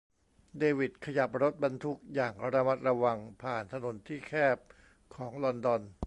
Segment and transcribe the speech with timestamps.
[0.59, 4.57] เดวิดขยับรถบรรทุกอย่างระมัดระวังผ่านถนนที่แคบ
[5.15, 5.81] ของลอนดอน